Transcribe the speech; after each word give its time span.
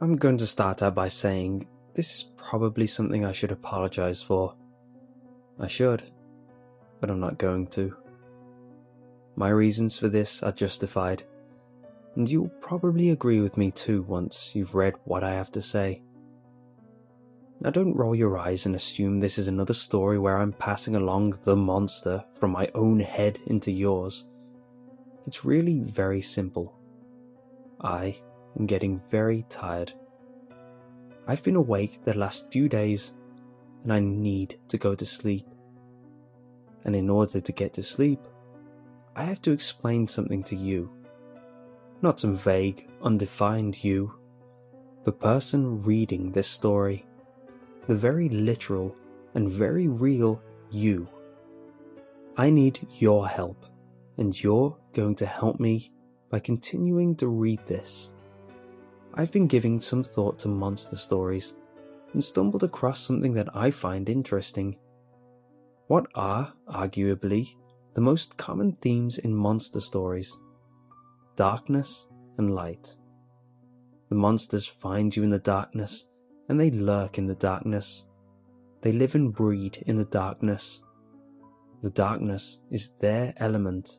I'm 0.00 0.14
going 0.14 0.36
to 0.38 0.46
start 0.46 0.80
out 0.80 0.94
by 0.94 1.08
saying 1.08 1.66
this 1.94 2.14
is 2.14 2.30
probably 2.36 2.86
something 2.86 3.24
I 3.24 3.32
should 3.32 3.50
apologize 3.50 4.22
for. 4.22 4.54
I 5.58 5.66
should, 5.66 6.04
but 7.00 7.10
I'm 7.10 7.18
not 7.18 7.36
going 7.36 7.66
to. 7.68 7.96
My 9.34 9.48
reasons 9.48 9.98
for 9.98 10.08
this 10.08 10.40
are 10.40 10.52
justified, 10.52 11.24
and 12.14 12.30
you'll 12.30 12.52
probably 12.60 13.10
agree 13.10 13.40
with 13.40 13.56
me 13.56 13.72
too 13.72 14.02
once 14.02 14.54
you've 14.54 14.76
read 14.76 14.94
what 15.02 15.24
I 15.24 15.32
have 15.32 15.50
to 15.52 15.62
say. 15.62 16.02
Now, 17.60 17.70
don't 17.70 17.96
roll 17.96 18.14
your 18.14 18.38
eyes 18.38 18.66
and 18.66 18.76
assume 18.76 19.18
this 19.18 19.36
is 19.36 19.48
another 19.48 19.74
story 19.74 20.16
where 20.16 20.38
I'm 20.38 20.52
passing 20.52 20.94
along 20.94 21.40
the 21.42 21.56
monster 21.56 22.24
from 22.38 22.52
my 22.52 22.70
own 22.72 23.00
head 23.00 23.40
into 23.46 23.72
yours. 23.72 24.26
It's 25.26 25.44
really 25.44 25.80
very 25.80 26.20
simple. 26.20 26.78
I 27.80 28.20
am 28.58 28.66
getting 28.66 28.98
very 29.10 29.44
tired. 29.48 29.92
I've 31.26 31.44
been 31.44 31.56
awake 31.56 32.04
the 32.04 32.16
last 32.16 32.50
few 32.52 32.68
days 32.68 33.12
and 33.82 33.92
I 33.92 34.00
need 34.00 34.56
to 34.68 34.78
go 34.78 34.94
to 34.94 35.06
sleep. 35.06 35.46
And 36.84 36.96
in 36.96 37.10
order 37.10 37.40
to 37.40 37.52
get 37.52 37.74
to 37.74 37.82
sleep, 37.82 38.20
I 39.14 39.24
have 39.24 39.42
to 39.42 39.52
explain 39.52 40.06
something 40.06 40.42
to 40.44 40.56
you. 40.56 40.90
Not 42.02 42.20
some 42.20 42.36
vague, 42.36 42.88
undefined 43.02 43.82
you. 43.82 44.14
The 45.04 45.12
person 45.12 45.82
reading 45.82 46.32
this 46.32 46.48
story. 46.48 47.04
The 47.86 47.94
very 47.94 48.28
literal 48.28 48.94
and 49.34 49.48
very 49.48 49.88
real 49.88 50.42
you. 50.70 51.08
I 52.36 52.50
need 52.50 52.86
your 52.98 53.26
help, 53.26 53.66
and 54.16 54.40
you're 54.40 54.76
going 54.92 55.16
to 55.16 55.26
help 55.26 55.58
me 55.58 55.90
by 56.30 56.38
continuing 56.38 57.16
to 57.16 57.26
read 57.26 57.60
this. 57.66 58.12
I've 59.18 59.32
been 59.32 59.48
giving 59.48 59.80
some 59.80 60.04
thought 60.04 60.38
to 60.40 60.48
monster 60.48 60.94
stories 60.94 61.56
and 62.12 62.22
stumbled 62.22 62.62
across 62.62 63.00
something 63.00 63.32
that 63.32 63.48
I 63.52 63.72
find 63.72 64.08
interesting. 64.08 64.78
What 65.88 66.06
are, 66.14 66.52
arguably, 66.68 67.48
the 67.94 68.00
most 68.00 68.36
common 68.36 68.76
themes 68.80 69.18
in 69.18 69.34
monster 69.34 69.80
stories? 69.80 70.38
Darkness 71.34 72.06
and 72.36 72.54
light. 72.54 72.96
The 74.08 74.14
monsters 74.14 74.68
find 74.68 75.14
you 75.16 75.24
in 75.24 75.30
the 75.30 75.40
darkness 75.40 76.06
and 76.48 76.60
they 76.60 76.70
lurk 76.70 77.18
in 77.18 77.26
the 77.26 77.34
darkness. 77.34 78.06
They 78.82 78.92
live 78.92 79.16
and 79.16 79.34
breed 79.34 79.82
in 79.88 79.96
the 79.96 80.04
darkness. 80.04 80.80
The 81.82 81.90
darkness 81.90 82.62
is 82.70 82.92
their 83.00 83.34
element. 83.38 83.98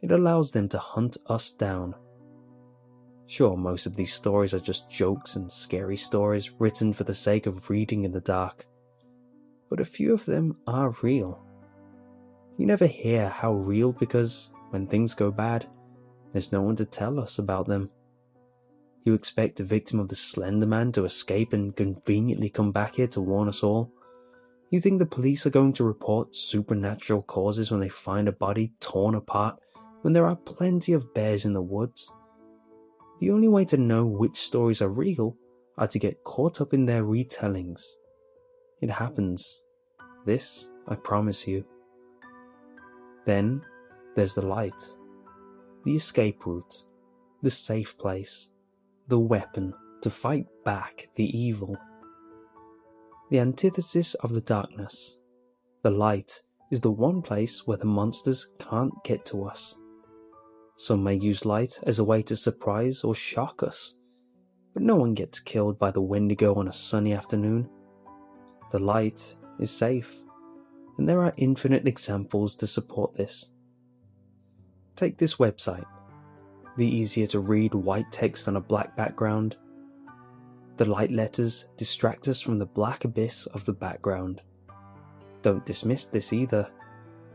It 0.00 0.12
allows 0.12 0.52
them 0.52 0.68
to 0.68 0.78
hunt 0.78 1.16
us 1.26 1.50
down 1.50 1.96
Sure, 3.26 3.56
most 3.56 3.86
of 3.86 3.96
these 3.96 4.12
stories 4.12 4.52
are 4.52 4.60
just 4.60 4.90
jokes 4.90 5.36
and 5.36 5.50
scary 5.50 5.96
stories 5.96 6.50
written 6.58 6.92
for 6.92 7.04
the 7.04 7.14
sake 7.14 7.46
of 7.46 7.70
reading 7.70 8.04
in 8.04 8.12
the 8.12 8.20
dark, 8.20 8.66
but 9.70 9.80
a 9.80 9.84
few 9.84 10.12
of 10.12 10.26
them 10.26 10.56
are 10.66 10.94
real. 11.02 11.42
You 12.58 12.66
never 12.66 12.86
hear 12.86 13.28
how 13.28 13.54
real 13.54 13.92
because 13.92 14.52
when 14.70 14.86
things 14.86 15.14
go 15.14 15.30
bad, 15.30 15.66
there's 16.32 16.52
no 16.52 16.62
one 16.62 16.76
to 16.76 16.84
tell 16.84 17.18
us 17.18 17.38
about 17.38 17.66
them. 17.66 17.90
You 19.04 19.14
expect 19.14 19.60
a 19.60 19.64
victim 19.64 19.98
of 19.98 20.08
the 20.08 20.14
Slender 20.14 20.66
Man 20.66 20.92
to 20.92 21.04
escape 21.04 21.52
and 21.52 21.74
conveniently 21.74 22.50
come 22.50 22.70
back 22.70 22.96
here 22.96 23.08
to 23.08 23.20
warn 23.20 23.48
us 23.48 23.62
all? 23.62 23.92
You 24.70 24.80
think 24.80 24.98
the 24.98 25.06
police 25.06 25.44
are 25.44 25.50
going 25.50 25.72
to 25.74 25.84
report 25.84 26.34
supernatural 26.34 27.22
causes 27.22 27.70
when 27.70 27.80
they 27.80 27.88
find 27.88 28.28
a 28.28 28.32
body 28.32 28.72
torn 28.80 29.14
apart 29.14 29.58
when 30.02 30.12
there 30.12 30.26
are 30.26 30.36
plenty 30.36 30.92
of 30.92 31.12
bears 31.14 31.44
in 31.44 31.52
the 31.52 31.62
woods? 31.62 32.12
The 33.22 33.30
only 33.30 33.46
way 33.46 33.64
to 33.66 33.76
know 33.76 34.04
which 34.04 34.40
stories 34.40 34.82
are 34.82 34.88
real 34.88 35.36
are 35.78 35.86
to 35.86 35.98
get 36.00 36.24
caught 36.24 36.60
up 36.60 36.74
in 36.74 36.86
their 36.86 37.04
retellings. 37.04 37.80
It 38.80 38.90
happens. 38.90 39.62
This, 40.26 40.68
I 40.88 40.96
promise 40.96 41.46
you. 41.46 41.64
Then 43.24 43.62
there's 44.16 44.34
the 44.34 44.44
light, 44.44 44.82
the 45.84 45.94
escape 45.94 46.44
route, 46.44 46.84
the 47.42 47.50
safe 47.50 47.96
place, 47.96 48.48
the 49.06 49.20
weapon 49.20 49.72
to 50.00 50.10
fight 50.10 50.46
back 50.64 51.06
the 51.14 51.26
evil. 51.26 51.76
The 53.30 53.38
antithesis 53.38 54.14
of 54.14 54.32
the 54.32 54.40
darkness. 54.40 55.20
The 55.82 55.92
light 55.92 56.42
is 56.72 56.80
the 56.80 56.90
one 56.90 57.22
place 57.22 57.68
where 57.68 57.78
the 57.78 57.86
monsters 57.86 58.48
can't 58.58 58.94
get 59.04 59.24
to 59.26 59.44
us. 59.44 59.76
Some 60.76 61.04
may 61.04 61.14
use 61.14 61.44
light 61.44 61.78
as 61.84 61.98
a 61.98 62.04
way 62.04 62.22
to 62.22 62.34
surprise 62.34 63.04
or 63.04 63.14
shock 63.14 63.62
us, 63.62 63.94
but 64.74 64.82
no 64.82 64.96
one 64.96 65.14
gets 65.14 65.38
killed 65.38 65.78
by 65.78 65.90
the 65.90 66.00
Wendigo 66.00 66.54
on 66.54 66.66
a 66.66 66.72
sunny 66.72 67.12
afternoon. 67.12 67.68
The 68.70 68.78
light 68.78 69.36
is 69.60 69.70
safe, 69.70 70.22
and 70.98 71.08
there 71.08 71.22
are 71.22 71.34
infinite 71.36 71.86
examples 71.86 72.56
to 72.56 72.66
support 72.66 73.14
this. 73.14 73.52
Take 74.96 75.18
this 75.18 75.36
website, 75.36 75.86
the 76.76 76.86
easier 76.86 77.26
to 77.28 77.40
read 77.40 77.74
white 77.74 78.10
text 78.10 78.48
on 78.48 78.56
a 78.56 78.60
black 78.60 78.96
background. 78.96 79.56
The 80.78 80.86
light 80.86 81.10
letters 81.10 81.66
distract 81.76 82.28
us 82.28 82.40
from 82.40 82.58
the 82.58 82.66
black 82.66 83.04
abyss 83.04 83.46
of 83.46 83.66
the 83.66 83.74
background. 83.74 84.40
Don't 85.42 85.66
dismiss 85.66 86.06
this 86.06 86.32
either. 86.32 86.70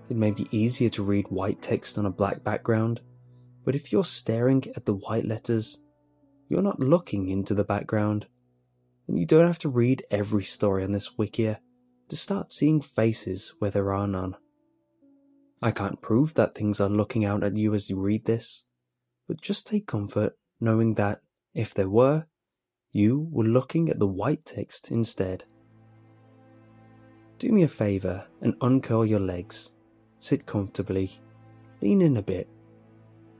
It 0.09 0.17
may 0.17 0.31
be 0.31 0.47
easier 0.51 0.89
to 0.89 1.03
read 1.03 1.27
white 1.29 1.61
text 1.61 1.97
on 1.97 2.05
a 2.05 2.11
black 2.11 2.43
background, 2.43 3.01
but 3.67 3.75
if 3.75 3.91
you're 3.91 4.05
staring 4.05 4.63
at 4.77 4.85
the 4.85 4.93
white 4.93 5.25
letters, 5.25 5.79
you're 6.47 6.61
not 6.61 6.79
looking 6.79 7.27
into 7.27 7.53
the 7.53 7.65
background. 7.65 8.25
And 9.09 9.19
you 9.19 9.25
don't 9.25 9.45
have 9.45 9.59
to 9.59 9.67
read 9.67 10.05
every 10.09 10.45
story 10.45 10.85
on 10.85 10.93
this 10.93 11.09
wikia 11.19 11.59
to 12.07 12.15
start 12.15 12.53
seeing 12.53 12.79
faces 12.79 13.55
where 13.59 13.69
there 13.69 13.91
are 13.91 14.07
none. 14.07 14.37
I 15.61 15.71
can't 15.71 16.01
prove 16.01 16.33
that 16.35 16.55
things 16.55 16.79
are 16.79 16.87
looking 16.87 17.25
out 17.25 17.43
at 17.43 17.57
you 17.57 17.73
as 17.73 17.89
you 17.89 17.99
read 17.99 18.23
this, 18.23 18.67
but 19.27 19.41
just 19.41 19.67
take 19.67 19.85
comfort 19.85 20.37
knowing 20.61 20.93
that, 20.93 21.19
if 21.53 21.73
there 21.73 21.89
were, 21.89 22.27
you 22.93 23.27
were 23.33 23.43
looking 23.43 23.89
at 23.89 23.99
the 23.99 24.07
white 24.07 24.45
text 24.45 24.91
instead. 24.91 25.43
Do 27.37 27.51
me 27.51 27.63
a 27.63 27.67
favour 27.67 28.27
and 28.39 28.55
uncurl 28.61 29.05
your 29.05 29.19
legs. 29.19 29.73
Sit 30.19 30.45
comfortably. 30.45 31.11
Lean 31.81 32.01
in 32.01 32.15
a 32.15 32.23
bit 32.23 32.47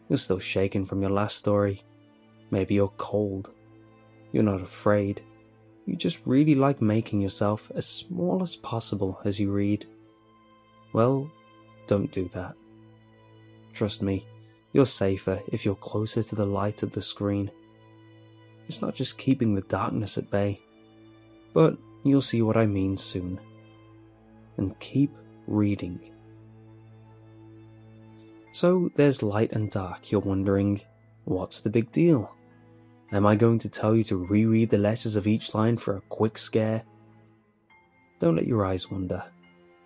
you're 0.09 0.17
still 0.17 0.39
shaken 0.39 0.85
from 0.85 1.01
your 1.01 1.11
last 1.11 1.37
story. 1.37 1.81
Maybe 2.51 2.75
you're 2.75 2.93
cold. 2.97 3.53
You're 4.31 4.43
not 4.43 4.61
afraid. 4.61 5.21
You 5.85 5.95
just 5.95 6.21
really 6.25 6.55
like 6.55 6.81
making 6.81 7.21
yourself 7.21 7.71
as 7.75 7.85
small 7.85 8.43
as 8.43 8.55
possible 8.55 9.19
as 9.23 9.39
you 9.39 9.51
read. 9.51 9.85
Well, 10.93 11.31
don't 11.87 12.11
do 12.11 12.29
that. 12.33 12.55
Trust 13.73 14.01
me, 14.01 14.25
you're 14.73 14.85
safer 14.85 15.41
if 15.47 15.65
you're 15.65 15.75
closer 15.75 16.23
to 16.23 16.35
the 16.35 16.45
light 16.45 16.83
of 16.83 16.91
the 16.91 17.01
screen. 17.01 17.51
It's 18.67 18.81
not 18.81 18.95
just 18.95 19.17
keeping 19.17 19.55
the 19.55 19.61
darkness 19.61 20.17
at 20.17 20.29
bay, 20.29 20.61
but 21.53 21.77
you'll 22.03 22.21
see 22.21 22.41
what 22.41 22.57
I 22.57 22.65
mean 22.65 22.97
soon. 22.97 23.39
And 24.57 24.77
keep 24.79 25.11
reading. 25.45 26.11
So 28.57 28.89
there's 28.95 29.21
light 29.21 29.51
and 29.51 29.69
dark, 29.69 30.11
you're 30.11 30.19
wondering, 30.19 30.81
what's 31.25 31.61
the 31.61 31.69
big 31.69 31.91
deal? 31.91 32.33
Am 33.11 33.23
I 33.23 33.35
going 33.35 33.59
to 33.59 33.69
tell 33.69 33.95
you 33.95 34.03
to 34.05 34.17
reread 34.17 34.71
the 34.71 34.79
letters 34.79 35.15
of 35.15 35.27
each 35.27 35.53
line 35.53 35.77
for 35.77 35.95
a 35.95 36.01
quick 36.09 36.39
scare? 36.39 36.81
Don't 38.17 38.35
let 38.35 38.47
your 38.47 38.65
eyes 38.65 38.89
wander. 38.89 39.23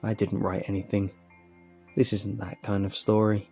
I 0.02 0.14
didn't 0.14 0.40
write 0.40 0.70
anything. 0.70 1.12
This 1.98 2.14
isn't 2.14 2.40
that 2.40 2.64
kind 2.64 2.86
of 2.86 2.96
story. 2.96 3.50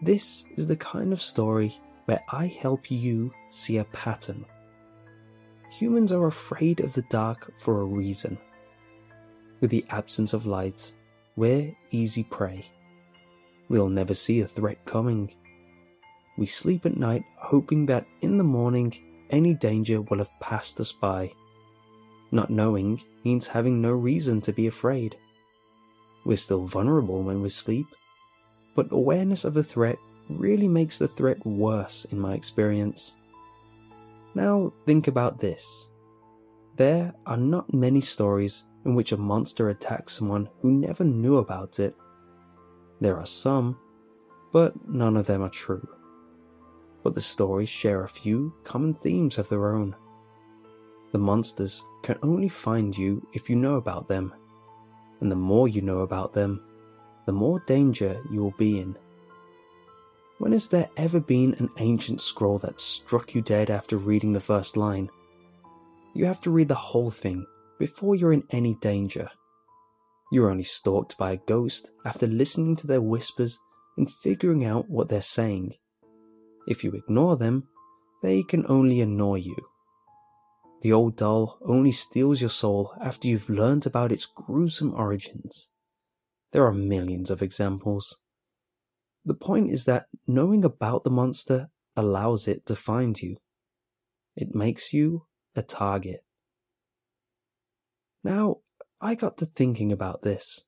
This 0.00 0.44
is 0.54 0.68
the 0.68 0.76
kind 0.76 1.12
of 1.12 1.20
story 1.20 1.76
where 2.04 2.22
I 2.28 2.46
help 2.46 2.88
you 2.88 3.34
see 3.50 3.78
a 3.78 3.84
pattern. 3.86 4.46
Humans 5.72 6.12
are 6.12 6.28
afraid 6.28 6.78
of 6.78 6.92
the 6.92 7.02
dark 7.10 7.52
for 7.58 7.80
a 7.80 7.84
reason. 7.84 8.38
With 9.60 9.70
the 9.70 9.84
absence 9.90 10.32
of 10.34 10.46
light, 10.46 10.92
we're 11.34 11.76
easy 11.90 12.22
prey 12.22 12.64
we'll 13.72 13.88
never 13.88 14.12
see 14.12 14.42
a 14.42 14.46
threat 14.46 14.84
coming. 14.84 15.34
we 16.36 16.46
sleep 16.46 16.84
at 16.84 16.96
night 16.96 17.24
hoping 17.38 17.86
that 17.86 18.06
in 18.20 18.36
the 18.36 18.44
morning 18.44 18.92
any 19.30 19.54
danger 19.54 20.02
will 20.02 20.18
have 20.18 20.40
passed 20.40 20.78
us 20.78 20.92
by. 20.92 21.32
Not 22.30 22.50
knowing 22.50 23.00
means 23.24 23.46
having 23.46 23.80
no 23.80 23.92
reason 23.92 24.42
to 24.42 24.52
be 24.52 24.66
afraid. 24.66 25.16
We're 26.26 26.36
still 26.36 26.66
vulnerable 26.66 27.22
when 27.22 27.40
we 27.40 27.48
sleep, 27.48 27.86
but 28.76 28.92
awareness 28.92 29.44
of 29.44 29.56
a 29.56 29.62
threat 29.62 29.96
really 30.28 30.68
makes 30.68 30.98
the 30.98 31.08
threat 31.08 31.44
worse 31.46 32.04
in 32.06 32.18
my 32.20 32.34
experience. 32.34 33.16
Now 34.34 34.72
think 34.84 35.08
about 35.08 35.40
this. 35.40 35.90
There 36.76 37.14
are 37.24 37.38
not 37.38 37.72
many 37.72 38.02
stories 38.02 38.64
in 38.84 38.94
which 38.94 39.12
a 39.12 39.16
monster 39.16 39.70
attacks 39.70 40.12
someone 40.12 40.50
who 40.60 40.72
never 40.72 41.04
knew 41.04 41.36
about 41.36 41.80
it. 41.80 41.94
There 43.02 43.18
are 43.18 43.26
some, 43.26 43.80
but 44.52 44.88
none 44.88 45.16
of 45.16 45.26
them 45.26 45.42
are 45.42 45.48
true. 45.48 45.88
But 47.02 47.14
the 47.14 47.20
stories 47.20 47.68
share 47.68 48.04
a 48.04 48.08
few 48.08 48.54
common 48.62 48.94
themes 48.94 49.38
of 49.38 49.48
their 49.48 49.74
own. 49.74 49.96
The 51.10 51.18
monsters 51.18 51.84
can 52.04 52.16
only 52.22 52.48
find 52.48 52.96
you 52.96 53.26
if 53.32 53.50
you 53.50 53.56
know 53.56 53.74
about 53.74 54.06
them, 54.06 54.32
and 55.18 55.32
the 55.32 55.36
more 55.36 55.66
you 55.66 55.82
know 55.82 56.02
about 56.02 56.32
them, 56.32 56.64
the 57.26 57.32
more 57.32 57.58
danger 57.66 58.22
you 58.30 58.40
will 58.40 58.54
be 58.56 58.78
in. 58.78 58.96
When 60.38 60.52
has 60.52 60.68
there 60.68 60.88
ever 60.96 61.18
been 61.18 61.54
an 61.54 61.70
ancient 61.78 62.20
scroll 62.20 62.58
that 62.58 62.80
struck 62.80 63.34
you 63.34 63.42
dead 63.42 63.68
after 63.68 63.96
reading 63.96 64.32
the 64.32 64.40
first 64.40 64.76
line? 64.76 65.10
You 66.14 66.26
have 66.26 66.40
to 66.42 66.52
read 66.52 66.68
the 66.68 66.76
whole 66.76 67.10
thing 67.10 67.46
before 67.80 68.14
you're 68.14 68.32
in 68.32 68.44
any 68.50 68.74
danger. 68.74 69.28
You're 70.32 70.50
only 70.50 70.64
stalked 70.64 71.18
by 71.18 71.32
a 71.32 71.36
ghost 71.36 71.90
after 72.06 72.26
listening 72.26 72.74
to 72.76 72.86
their 72.86 73.02
whispers 73.02 73.58
and 73.98 74.10
figuring 74.10 74.64
out 74.64 74.88
what 74.88 75.10
they're 75.10 75.20
saying. 75.20 75.74
If 76.66 76.82
you 76.82 76.92
ignore 76.92 77.36
them, 77.36 77.68
they 78.22 78.42
can 78.42 78.64
only 78.66 79.02
annoy 79.02 79.40
you. 79.40 79.56
The 80.80 80.90
old 80.90 81.18
doll 81.18 81.58
only 81.60 81.92
steals 81.92 82.40
your 82.40 82.48
soul 82.48 82.94
after 82.98 83.28
you've 83.28 83.50
learned 83.50 83.84
about 83.84 84.10
its 84.10 84.24
gruesome 84.24 84.94
origins. 84.94 85.68
There 86.52 86.64
are 86.64 86.72
millions 86.72 87.30
of 87.30 87.42
examples. 87.42 88.16
The 89.26 89.34
point 89.34 89.70
is 89.70 89.84
that 89.84 90.06
knowing 90.26 90.64
about 90.64 91.04
the 91.04 91.10
monster 91.10 91.68
allows 91.94 92.48
it 92.48 92.64
to 92.66 92.74
find 92.74 93.20
you. 93.20 93.36
It 94.34 94.54
makes 94.54 94.94
you 94.94 95.26
a 95.54 95.60
target. 95.60 96.24
Now, 98.24 98.60
I 99.04 99.16
got 99.16 99.36
to 99.38 99.46
thinking 99.46 99.90
about 99.90 100.22
this. 100.22 100.66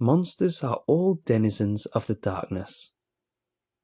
Monsters 0.00 0.64
are 0.64 0.80
all 0.86 1.20
denizens 1.26 1.84
of 1.86 2.06
the 2.06 2.14
darkness. 2.14 2.94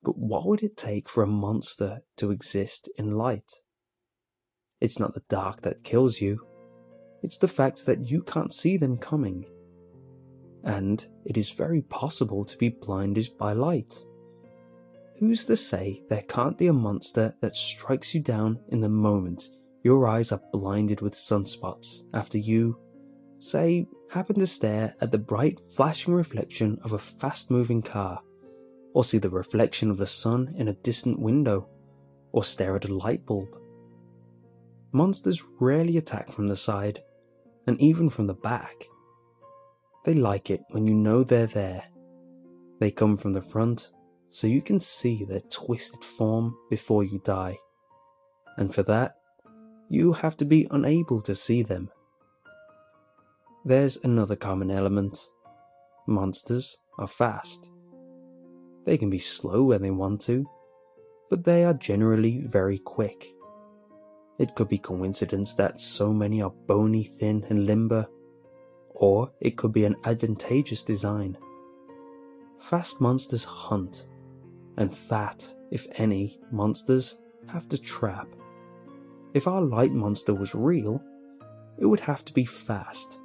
But 0.02 0.16
what 0.16 0.46
would 0.46 0.62
it 0.62 0.74
take 0.74 1.06
for 1.06 1.22
a 1.22 1.26
monster 1.26 2.00
to 2.16 2.30
exist 2.30 2.88
in 2.96 3.18
light? 3.18 3.62
It's 4.80 4.98
not 4.98 5.12
the 5.12 5.22
dark 5.28 5.60
that 5.62 5.84
kills 5.84 6.22
you, 6.22 6.46
it's 7.22 7.36
the 7.36 7.46
fact 7.46 7.84
that 7.84 8.08
you 8.08 8.22
can't 8.22 8.54
see 8.54 8.78
them 8.78 8.96
coming 8.96 9.44
and 10.64 11.06
it 11.24 11.36
is 11.36 11.50
very 11.50 11.82
possible 11.82 12.44
to 12.44 12.56
be 12.56 12.68
blinded 12.68 13.28
by 13.38 13.52
light. 13.52 13.94
Who's 15.18 15.44
to 15.46 15.56
say 15.56 16.02
there 16.08 16.22
can't 16.22 16.56
be 16.56 16.68
a 16.68 16.72
monster 16.72 17.34
that 17.40 17.54
strikes 17.54 18.14
you 18.14 18.20
down 18.20 18.60
in 18.68 18.80
the 18.80 18.88
moment 18.88 19.48
your 19.82 20.08
eyes 20.08 20.32
are 20.32 20.40
blinded 20.52 21.00
with 21.00 21.14
sunspots 21.14 22.02
after 22.12 22.38
you, 22.38 22.78
say, 23.38 23.86
happen 24.10 24.38
to 24.38 24.46
stare 24.46 24.94
at 25.00 25.12
the 25.12 25.18
bright 25.18 25.60
flashing 25.60 26.14
reflection 26.14 26.78
of 26.82 26.92
a 26.92 26.98
fast 26.98 27.50
moving 27.50 27.82
car, 27.82 28.22
or 28.94 29.04
see 29.04 29.18
the 29.18 29.30
reflection 29.30 29.90
of 29.90 29.98
the 29.98 30.06
sun 30.06 30.54
in 30.56 30.68
a 30.68 30.74
distant 30.74 31.18
window, 31.18 31.68
or 32.32 32.44
stare 32.44 32.76
at 32.76 32.84
a 32.84 32.94
light 32.94 33.24
bulb? 33.26 33.48
Monsters 34.92 35.42
rarely 35.60 35.96
attack 35.96 36.30
from 36.30 36.48
the 36.48 36.56
side, 36.56 37.02
and 37.66 37.80
even 37.80 38.08
from 38.08 38.26
the 38.26 38.34
back. 38.34 38.84
They 40.04 40.14
like 40.14 40.50
it 40.50 40.62
when 40.70 40.86
you 40.86 40.94
know 40.94 41.22
they're 41.22 41.46
there. 41.46 41.84
They 42.80 42.90
come 42.90 43.16
from 43.16 43.34
the 43.34 43.42
front 43.42 43.92
so 44.30 44.46
you 44.46 44.62
can 44.62 44.80
see 44.80 45.24
their 45.24 45.40
twisted 45.40 46.04
form 46.04 46.56
before 46.70 47.04
you 47.04 47.20
die. 47.24 47.58
And 48.56 48.74
for 48.74 48.82
that, 48.84 49.16
you 49.88 50.12
have 50.12 50.36
to 50.38 50.44
be 50.44 50.66
unable 50.70 51.20
to 51.22 51.34
see 51.34 51.62
them. 51.62 51.90
There's 53.68 53.98
another 54.02 54.34
common 54.34 54.70
element. 54.70 55.18
Monsters 56.06 56.78
are 56.98 57.06
fast. 57.06 57.70
They 58.86 58.96
can 58.96 59.10
be 59.10 59.18
slow 59.18 59.64
when 59.64 59.82
they 59.82 59.90
want 59.90 60.22
to, 60.22 60.48
but 61.28 61.44
they 61.44 61.66
are 61.66 61.74
generally 61.74 62.46
very 62.46 62.78
quick. 62.78 63.26
It 64.38 64.54
could 64.54 64.70
be 64.70 64.78
coincidence 64.78 65.54
that 65.56 65.82
so 65.82 66.14
many 66.14 66.40
are 66.40 66.54
bony, 66.66 67.04
thin, 67.04 67.44
and 67.50 67.66
limber 67.66 68.08
or 68.94 69.32
it 69.38 69.58
could 69.58 69.74
be 69.74 69.84
an 69.84 69.96
advantageous 70.06 70.82
design. 70.82 71.36
Fast 72.58 73.02
monsters 73.02 73.44
hunt, 73.44 74.06
and 74.78 74.96
fat, 74.96 75.46
if 75.70 75.86
any, 75.96 76.40
monsters 76.50 77.18
have 77.48 77.68
to 77.68 77.76
trap. 77.76 78.28
If 79.34 79.46
our 79.46 79.60
light 79.60 79.92
monster 79.92 80.32
was 80.32 80.54
real, 80.54 81.02
it 81.78 81.84
would 81.84 82.00
have 82.00 82.24
to 82.24 82.32
be 82.32 82.46
fast 82.46 83.18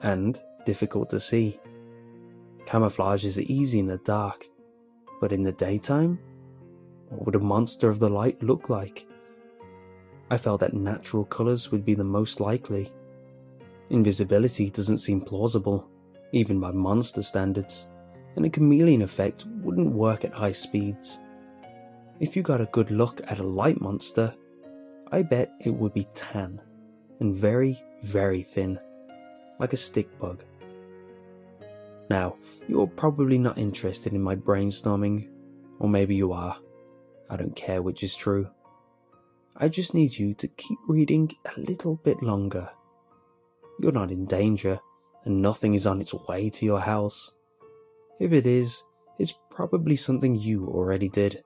and 0.00 0.40
difficult 0.64 1.10
to 1.10 1.20
see. 1.20 1.60
Camouflage 2.66 3.24
is 3.24 3.40
easy 3.40 3.78
in 3.78 3.86
the 3.86 3.98
dark, 3.98 4.44
but 5.20 5.32
in 5.32 5.42
the 5.42 5.52
daytime, 5.52 6.18
what 7.08 7.26
would 7.26 7.34
a 7.36 7.40
monster 7.40 7.88
of 7.88 7.98
the 7.98 8.10
light 8.10 8.42
look 8.42 8.68
like? 8.68 9.06
I 10.30 10.36
felt 10.36 10.60
that 10.60 10.74
natural 10.74 11.24
colours 11.24 11.70
would 11.70 11.84
be 11.84 11.94
the 11.94 12.04
most 12.04 12.40
likely. 12.40 12.90
Invisibility 13.90 14.70
doesn't 14.70 14.98
seem 14.98 15.20
plausible, 15.20 15.88
even 16.32 16.58
by 16.58 16.72
monster 16.72 17.22
standards, 17.22 17.88
and 18.34 18.44
a 18.44 18.50
chameleon 18.50 19.02
effect 19.02 19.46
wouldn't 19.62 19.94
work 19.94 20.24
at 20.24 20.34
high 20.34 20.52
speeds. 20.52 21.20
If 22.18 22.34
you 22.34 22.42
got 22.42 22.60
a 22.60 22.66
good 22.72 22.90
look 22.90 23.20
at 23.30 23.38
a 23.38 23.44
light 23.44 23.80
monster, 23.80 24.34
I 25.12 25.22
bet 25.22 25.52
it 25.60 25.70
would 25.70 25.94
be 25.94 26.08
tan 26.14 26.60
and 27.20 27.34
very, 27.34 27.80
very 28.02 28.42
thin, 28.42 28.80
like 29.58 29.72
a 29.72 29.76
stick 29.76 30.18
bug. 30.18 30.44
Now, 32.08 32.36
you're 32.68 32.86
probably 32.86 33.38
not 33.38 33.58
interested 33.58 34.12
in 34.12 34.22
my 34.22 34.36
brainstorming, 34.36 35.28
or 35.78 35.88
maybe 35.88 36.14
you 36.14 36.32
are. 36.32 36.58
I 37.28 37.36
don't 37.36 37.56
care 37.56 37.82
which 37.82 38.02
is 38.02 38.14
true. 38.14 38.50
I 39.56 39.68
just 39.68 39.94
need 39.94 40.18
you 40.18 40.34
to 40.34 40.48
keep 40.48 40.78
reading 40.86 41.32
a 41.44 41.60
little 41.60 41.96
bit 41.96 42.22
longer 42.22 42.70
you're 43.78 43.92
not 43.92 44.10
in 44.10 44.26
danger, 44.26 44.80
and 45.24 45.42
nothing 45.42 45.74
is 45.74 45.86
on 45.86 46.00
its 46.00 46.14
way 46.14 46.50
to 46.50 46.64
your 46.64 46.80
house. 46.80 47.32
If 48.18 48.32
it 48.32 48.46
is, 48.46 48.82
it's 49.18 49.34
probably 49.50 49.96
something 49.96 50.36
you 50.36 50.66
already 50.66 51.08
did, 51.08 51.42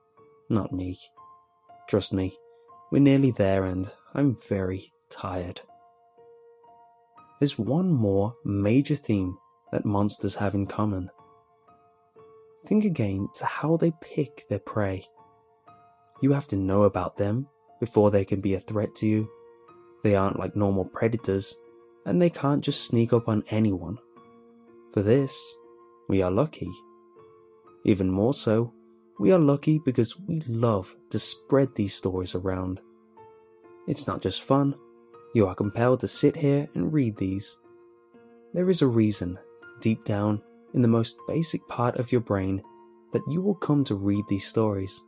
not 0.49 0.71
me. 0.71 0.97
Trust 1.87 2.13
me, 2.13 2.37
we're 2.91 2.99
nearly 2.99 3.31
there 3.31 3.65
and 3.65 3.93
I'm 4.13 4.35
very 4.35 4.91
tired. 5.09 5.61
There's 7.41 7.57
one 7.57 7.91
more 7.91 8.35
major 8.45 8.95
theme 8.95 9.35
that 9.71 9.83
monsters 9.83 10.35
have 10.35 10.53
in 10.53 10.67
common. 10.67 11.09
Think 12.67 12.85
again 12.85 13.29
to 13.33 13.45
how 13.45 13.77
they 13.77 13.93
pick 13.99 14.47
their 14.47 14.59
prey. 14.59 15.07
You 16.21 16.33
have 16.33 16.47
to 16.49 16.55
know 16.55 16.83
about 16.83 17.17
them 17.17 17.47
before 17.79 18.11
they 18.11 18.25
can 18.25 18.41
be 18.41 18.53
a 18.53 18.59
threat 18.59 18.93
to 18.97 19.07
you. 19.07 19.27
They 20.03 20.13
aren't 20.13 20.37
like 20.37 20.55
normal 20.55 20.85
predators 20.85 21.57
and 22.05 22.21
they 22.21 22.29
can't 22.29 22.63
just 22.63 22.85
sneak 22.85 23.11
up 23.11 23.27
on 23.27 23.43
anyone. 23.49 23.97
For 24.93 25.01
this, 25.01 25.57
we 26.07 26.21
are 26.21 26.29
lucky. 26.29 26.69
Even 27.85 28.11
more 28.11 28.35
so, 28.35 28.71
we 29.19 29.31
are 29.31 29.39
lucky 29.39 29.79
because 29.83 30.15
we 30.19 30.41
love 30.41 30.95
to 31.09 31.17
spread 31.17 31.73
these 31.73 31.95
stories 31.95 32.35
around. 32.35 32.81
It's 33.87 34.05
not 34.05 34.21
just 34.21 34.43
fun, 34.43 34.75
you 35.33 35.47
are 35.47 35.55
compelled 35.55 35.99
to 36.01 36.07
sit 36.07 36.35
here 36.35 36.67
and 36.73 36.91
read 36.91 37.17
these. 37.17 37.57
There 38.53 38.69
is 38.69 38.81
a 38.81 38.87
reason, 38.87 39.39
deep 39.79 40.03
down 40.03 40.41
in 40.73 40.81
the 40.81 40.87
most 40.87 41.17
basic 41.27 41.65
part 41.67 41.97
of 41.97 42.11
your 42.11 42.21
brain, 42.21 42.61
that 43.13 43.23
you 43.29 43.41
will 43.41 43.55
come 43.55 43.83
to 43.85 43.95
read 43.95 44.23
these 44.29 44.47
stories. 44.47 45.01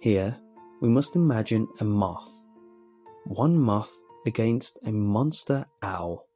Here, 0.00 0.38
we 0.80 0.88
must 0.88 1.14
imagine 1.14 1.68
a 1.78 1.84
moth. 1.84 2.30
One 3.24 3.58
moth 3.58 3.92
against 4.26 4.78
a 4.84 4.92
monster 4.92 5.66
owl. 5.82 6.26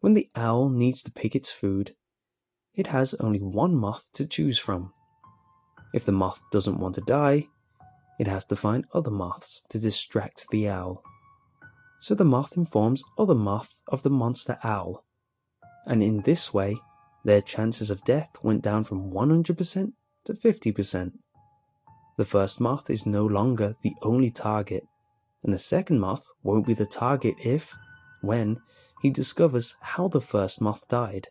When 0.00 0.14
the 0.14 0.28
owl 0.36 0.68
needs 0.68 1.02
to 1.04 1.12
pick 1.12 1.34
its 1.34 1.50
food, 1.50 1.94
it 2.74 2.88
has 2.88 3.14
only 3.14 3.40
one 3.40 3.74
moth 3.74 4.10
to 4.14 4.26
choose 4.26 4.58
from. 4.58 4.92
If 5.92 6.04
the 6.04 6.12
moth 6.12 6.42
doesn't 6.50 6.78
want 6.78 6.96
to 6.96 7.00
die, 7.00 7.48
it 8.18 8.26
has 8.26 8.44
to 8.46 8.56
find 8.56 8.86
other 8.92 9.10
moths 9.10 9.64
to 9.70 9.78
distract 9.78 10.46
the 10.50 10.68
owl. 10.68 11.02
So 12.04 12.14
the 12.14 12.22
moth 12.22 12.58
informs 12.58 13.02
other 13.16 13.34
moth 13.34 13.80
of 13.88 14.02
the 14.02 14.10
monster 14.10 14.58
owl, 14.62 15.06
and 15.86 16.02
in 16.02 16.20
this 16.20 16.52
way, 16.52 16.76
their 17.24 17.40
chances 17.40 17.88
of 17.88 18.04
death 18.04 18.28
went 18.42 18.60
down 18.60 18.84
from 18.84 19.10
100% 19.10 19.92
to 20.26 20.34
50%. 20.34 21.12
the 22.18 22.24
first 22.26 22.60
moth 22.60 22.90
is 22.90 23.06
no 23.06 23.24
longer 23.24 23.74
the 23.80 23.94
only 24.02 24.30
target, 24.30 24.84
and 25.42 25.54
the 25.54 25.58
second 25.58 25.98
moth 25.98 26.26
won't 26.42 26.66
be 26.66 26.74
the 26.74 26.84
target 26.84 27.36
if, 27.42 27.74
when, 28.20 28.60
he 29.00 29.08
discovers 29.08 29.74
how 29.80 30.06
the 30.06 30.20
first 30.20 30.60
moth 30.60 30.86
died. 30.88 31.28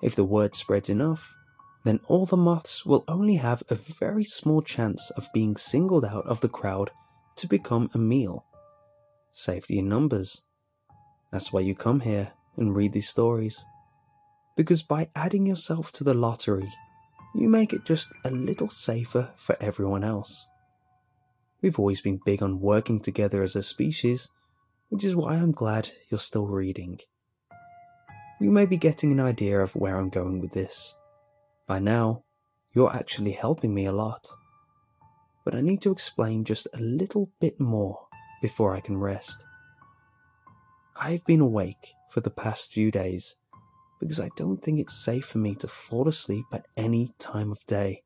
If 0.00 0.16
the 0.16 0.24
word 0.24 0.54
spreads 0.54 0.88
enough, 0.88 1.36
then 1.84 2.00
all 2.06 2.24
the 2.24 2.38
moths 2.38 2.86
will 2.86 3.04
only 3.06 3.34
have 3.34 3.62
a 3.68 3.74
very 3.74 4.24
small 4.24 4.62
chance 4.62 5.10
of 5.10 5.28
being 5.34 5.58
singled 5.58 6.06
out 6.06 6.24
of 6.26 6.40
the 6.40 6.48
crowd 6.48 6.90
to 7.36 7.46
become 7.46 7.90
a 7.92 7.98
meal. 7.98 8.46
Safety 9.36 9.80
in 9.80 9.88
numbers. 9.88 10.44
That's 11.32 11.52
why 11.52 11.58
you 11.58 11.74
come 11.74 12.00
here 12.00 12.30
and 12.56 12.74
read 12.74 12.92
these 12.92 13.08
stories. 13.08 13.66
Because 14.56 14.84
by 14.84 15.08
adding 15.16 15.44
yourself 15.44 15.90
to 15.94 16.04
the 16.04 16.14
lottery, 16.14 16.70
you 17.34 17.48
make 17.48 17.72
it 17.72 17.84
just 17.84 18.12
a 18.24 18.30
little 18.30 18.68
safer 18.68 19.32
for 19.34 19.56
everyone 19.60 20.04
else. 20.04 20.46
We've 21.60 21.80
always 21.80 22.00
been 22.00 22.20
big 22.24 22.44
on 22.44 22.60
working 22.60 23.00
together 23.00 23.42
as 23.42 23.56
a 23.56 23.64
species, 23.64 24.30
which 24.88 25.02
is 25.02 25.16
why 25.16 25.34
I'm 25.34 25.50
glad 25.50 25.88
you're 26.08 26.20
still 26.20 26.46
reading. 26.46 27.00
You 28.40 28.52
may 28.52 28.66
be 28.66 28.76
getting 28.76 29.10
an 29.10 29.18
idea 29.18 29.58
of 29.58 29.74
where 29.74 29.96
I'm 29.96 30.10
going 30.10 30.40
with 30.40 30.52
this. 30.52 30.94
By 31.66 31.80
now, 31.80 32.22
you're 32.72 32.94
actually 32.94 33.32
helping 33.32 33.74
me 33.74 33.84
a 33.84 33.92
lot. 33.92 34.28
But 35.44 35.56
I 35.56 35.60
need 35.60 35.82
to 35.82 35.90
explain 35.90 36.44
just 36.44 36.68
a 36.72 36.78
little 36.78 37.32
bit 37.40 37.58
more 37.58 38.03
before 38.44 38.76
I 38.76 38.80
can 38.80 38.98
rest. 38.98 39.46
I've 41.00 41.24
been 41.24 41.40
awake 41.40 41.94
for 42.10 42.20
the 42.20 42.28
past 42.28 42.74
few 42.74 42.90
days 42.90 43.36
because 43.98 44.20
I 44.20 44.28
don't 44.36 44.62
think 44.62 44.78
it's 44.78 45.02
safe 45.02 45.24
for 45.24 45.38
me 45.38 45.54
to 45.54 45.66
fall 45.66 46.06
asleep 46.08 46.44
at 46.52 46.66
any 46.76 47.08
time 47.18 47.50
of 47.50 47.64
day. 47.64 48.02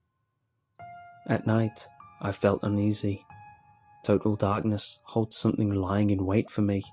At 1.26 1.45
night, 1.45 1.88
I 2.21 2.30
felt 2.30 2.62
uneasy. 2.62 3.26
Total 4.04 4.37
darkness 4.37 5.00
holds 5.07 5.37
something 5.37 5.75
lying 5.75 6.11
in 6.11 6.25
wait 6.25 6.50
for 6.50 6.62
me, 6.62 6.85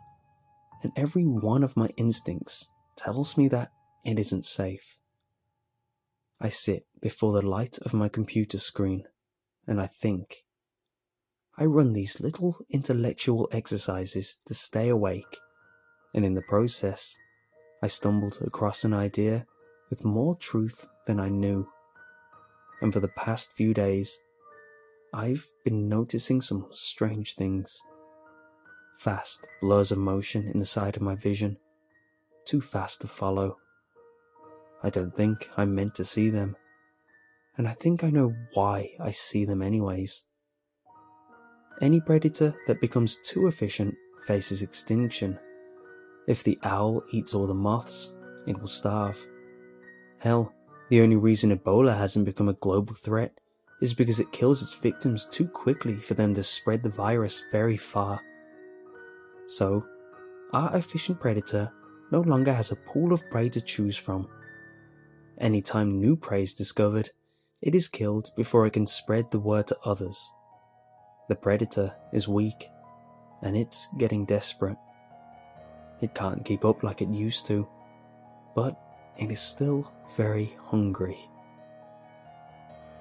and 0.81 0.91
every 0.95 1.27
one 1.27 1.63
of 1.63 1.77
my 1.77 1.89
instincts 1.97 2.71
tells 2.97 3.37
me 3.37 3.47
that 3.49 3.69
it 4.03 4.17
isn't 4.17 4.45
safe. 4.45 4.97
I 6.41 6.49
sit 6.49 6.87
before 6.99 7.31
the 7.31 7.45
light 7.45 7.77
of 7.85 7.93
my 7.93 8.09
computer 8.09 8.57
screen 8.57 9.03
and 9.67 9.79
I 9.79 9.85
think. 9.85 10.44
I 11.57 11.65
run 11.65 11.93
these 11.93 12.19
little 12.19 12.57
intellectual 12.69 13.47
exercises 13.51 14.39
to 14.45 14.53
stay 14.53 14.89
awake, 14.89 15.39
and 16.13 16.25
in 16.25 16.33
the 16.33 16.41
process, 16.41 17.17
I 17.81 17.88
stumbled 17.88 18.39
across 18.41 18.83
an 18.83 18.93
idea 18.93 19.45
with 19.89 20.03
more 20.03 20.35
truth 20.35 20.88
than 21.05 21.19
I 21.19 21.29
knew. 21.29 21.69
And 22.81 22.91
for 22.91 23.00
the 23.00 23.07
past 23.07 23.53
few 23.53 23.74
days, 23.74 24.19
I've 25.13 25.47
been 25.63 25.88
noticing 25.88 26.41
some 26.41 26.67
strange 26.71 27.35
things. 27.35 27.81
Fast 28.97 29.47
blurs 29.62 29.91
of 29.91 29.97
motion 29.97 30.47
in 30.47 30.59
the 30.59 30.65
side 30.65 30.97
of 30.97 31.01
my 31.01 31.15
vision, 31.15 31.57
too 32.43 32.59
fast 32.59 33.00
to 33.01 33.07
follow. 33.07 33.57
I 34.83 34.89
don't 34.89 35.15
think 35.15 35.50
I'm 35.55 35.74
meant 35.74 35.95
to 35.95 36.05
see 36.05 36.29
them, 36.29 36.57
and 37.57 37.65
I 37.65 37.74
think 37.74 38.03
I 38.03 38.09
know 38.09 38.35
why 38.53 38.91
I 39.00 39.12
see 39.12 39.45
them 39.45 39.62
anyways. 39.62 40.25
Any 41.82 42.00
predator 42.00 42.55
that 42.67 42.79
becomes 42.79 43.17
too 43.17 43.48
efficient 43.48 43.96
faces 44.25 44.62
extinction. 44.62 45.38
If 46.27 46.44
the 46.44 46.58
owl 46.63 47.03
eats 47.12 47.34
all 47.34 47.48
the 47.48 47.53
moths, 47.53 48.15
it 48.48 48.60
will 48.60 48.67
starve. 48.67 49.20
Hell, 50.20 50.53
the 50.89 51.01
only 51.01 51.17
reason 51.17 51.55
Ebola 51.55 51.98
hasn't 51.98 52.25
become 52.25 52.48
a 52.48 52.53
global 52.53 52.94
threat 52.94 53.39
is 53.82 53.94
because 53.94 54.20
it 54.20 54.32
kills 54.32 54.62
its 54.62 54.74
victims 54.74 55.25
too 55.25 55.48
quickly 55.48 55.96
for 55.96 56.13
them 56.13 56.34
to 56.36 56.44
spread 56.44 56.82
the 56.82 56.89
virus 56.89 57.44
very 57.51 57.77
far. 57.77 58.22
So, 59.48 59.86
our 60.53 60.75
efficient 60.77 61.20
predator 61.20 61.72
no 62.12 62.22
longer 62.22 62.53
has 62.53 62.72
a 62.72 62.77
pool 62.77 63.12
of 63.12 63.29
prey 63.29 63.50
to 63.50 63.62
choose 63.62 63.98
from. 63.98 64.29
Anytime 65.38 66.00
new 66.00 66.15
prey 66.15 66.44
is 66.44 66.53
discovered, 66.53 67.10
it 67.62 67.75
is 67.75 67.89
killed 67.89 68.29
before 68.38 68.65
it 68.65 68.74
can 68.74 68.88
spread 68.88 69.32
the 69.32 69.39
word 69.39 69.67
to 69.67 69.77
others. 69.84 70.32
The 71.27 71.36
predator 71.36 71.94
is 72.12 72.27
weak, 72.27 72.70
and 73.41 73.58
it's 73.58 73.89
getting 73.98 74.25
desperate. 74.25 74.77
It 76.01 76.13
can't 76.13 76.46
keep 76.46 76.65
up 76.65 76.84
like 76.84 77.01
it 77.01 77.10
used 77.10 77.46
to, 77.48 77.67
but 78.55 78.79
it 79.17 79.32
is 79.32 79.39
still 79.39 79.91
very 80.15 80.55
hungry. 80.65 81.17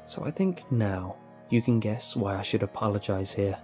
So 0.06 0.24
I 0.24 0.30
think 0.30 0.70
now 0.70 1.16
you 1.50 1.60
can 1.60 1.80
guess 1.80 2.16
why 2.16 2.36
I 2.36 2.42
should 2.42 2.62
apologize 2.62 3.32
here. 3.32 3.58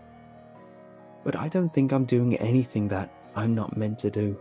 But 1.25 1.37
I 1.37 1.49
don't 1.49 1.73
think 1.73 1.93
I'm 1.93 2.05
doing 2.05 2.37
anything 2.37 2.89
that 2.89 3.11
I'm 3.37 3.55
not 3.55 3.77
meant 3.77 3.99
to 4.01 4.11
do. 4.11 4.39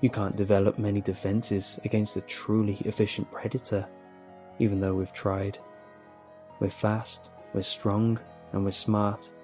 You 0.00 0.10
can't 0.10 0.36
develop 0.36 0.78
many 0.78 1.00
defenses 1.00 1.80
against 1.84 2.16
a 2.16 2.20
truly 2.22 2.76
efficient 2.84 3.30
predator, 3.32 3.88
even 4.58 4.80
though 4.80 4.94
we've 4.94 5.12
tried. 5.12 5.58
We're 6.60 6.70
fast, 6.70 7.32
we're 7.54 7.62
strong, 7.62 8.18
and 8.54 8.64
we're 8.64 8.70
smart. 8.70 9.34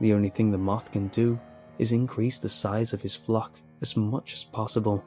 The 0.00 0.14
only 0.14 0.30
thing 0.30 0.50
the 0.50 0.58
moth 0.58 0.90
can 0.90 1.08
do 1.08 1.38
is 1.78 1.92
increase 1.92 2.38
the 2.38 2.48
size 2.48 2.92
of 2.92 3.02
his 3.02 3.14
flock 3.14 3.60
as 3.82 3.96
much 3.96 4.32
as 4.32 4.42
possible, 4.42 5.04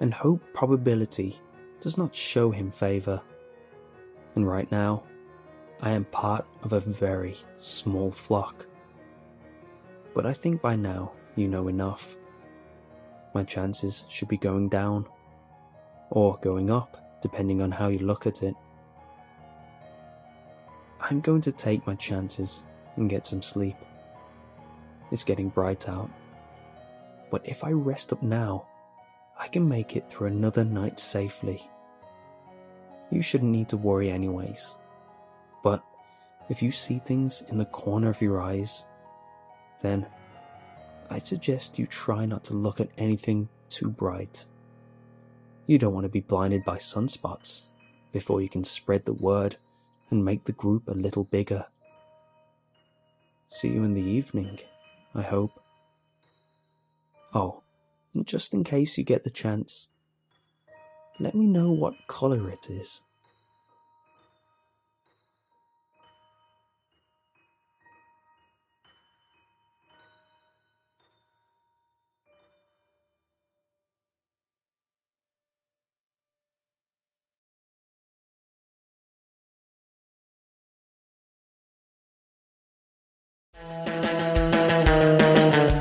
and 0.00 0.12
hope 0.12 0.42
probability 0.52 1.40
does 1.80 1.96
not 1.96 2.14
show 2.14 2.50
him 2.50 2.70
favour. 2.70 3.20
And 4.34 4.46
right 4.46 4.70
now, 4.70 5.02
I 5.80 5.90
am 5.90 6.04
part 6.04 6.46
of 6.62 6.74
a 6.74 6.80
very 6.80 7.36
small 7.56 8.10
flock. 8.10 8.66
But 10.14 10.26
I 10.26 10.34
think 10.34 10.60
by 10.60 10.76
now 10.76 11.12
you 11.36 11.48
know 11.48 11.68
enough. 11.68 12.16
My 13.34 13.44
chances 13.44 14.06
should 14.10 14.28
be 14.28 14.36
going 14.36 14.68
down, 14.68 15.06
or 16.10 16.38
going 16.42 16.70
up, 16.70 17.20
depending 17.22 17.62
on 17.62 17.70
how 17.70 17.88
you 17.88 18.00
look 18.00 18.26
at 18.26 18.42
it. 18.42 18.54
I'm 21.00 21.20
going 21.20 21.40
to 21.42 21.52
take 21.52 21.86
my 21.86 21.94
chances 21.94 22.62
and 22.96 23.08
get 23.08 23.26
some 23.26 23.42
sleep. 23.42 23.76
It's 25.10 25.24
getting 25.24 25.48
bright 25.48 25.88
out. 25.88 26.10
But 27.30 27.46
if 27.46 27.64
I 27.64 27.70
rest 27.72 28.12
up 28.12 28.22
now, 28.22 28.66
I 29.38 29.48
can 29.48 29.68
make 29.68 29.96
it 29.96 30.10
through 30.10 30.28
another 30.28 30.64
night 30.64 31.00
safely. 31.00 31.68
You 33.10 33.22
shouldn't 33.22 33.50
need 33.50 33.68
to 33.70 33.76
worry, 33.76 34.10
anyways. 34.10 34.76
But 35.62 35.82
if 36.48 36.62
you 36.62 36.72
see 36.72 36.98
things 36.98 37.42
in 37.48 37.58
the 37.58 37.64
corner 37.64 38.10
of 38.10 38.20
your 38.20 38.40
eyes, 38.40 38.84
then 39.80 40.06
I'd 41.08 41.26
suggest 41.26 41.78
you 41.78 41.86
try 41.86 42.26
not 42.26 42.44
to 42.44 42.54
look 42.54 42.80
at 42.80 42.90
anything 42.98 43.48
too 43.68 43.88
bright. 43.88 44.46
You 45.66 45.78
don't 45.78 45.94
want 45.94 46.04
to 46.04 46.10
be 46.10 46.20
blinded 46.20 46.64
by 46.64 46.76
sunspots 46.76 47.68
before 48.12 48.40
you 48.40 48.48
can 48.48 48.64
spread 48.64 49.04
the 49.04 49.12
word 49.12 49.56
and 50.10 50.24
make 50.24 50.44
the 50.44 50.52
group 50.52 50.88
a 50.88 50.92
little 50.92 51.24
bigger. 51.24 51.66
See 53.46 53.68
you 53.68 53.84
in 53.84 53.94
the 53.94 54.02
evening, 54.02 54.60
I 55.14 55.22
hope. 55.22 55.60
Oh, 57.34 57.62
and 58.14 58.26
just 58.26 58.54
in 58.54 58.64
case 58.64 58.98
you 58.98 59.04
get 59.04 59.24
the 59.24 59.30
chance, 59.30 59.88
let 61.18 61.34
me 61.34 61.46
know 61.46 61.70
what 61.70 61.94
colour 62.08 62.48
it 62.48 62.70
is. 62.70 63.02